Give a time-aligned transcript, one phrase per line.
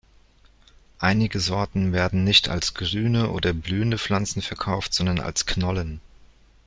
[0.97, 6.01] Einige Sorten werden nicht als grüne oder blühende Pflanzen verkauft, sondern als Knollen.